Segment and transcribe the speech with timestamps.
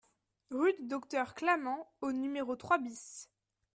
[0.49, 3.29] Rue du Docteur Clament au numéro trois BIS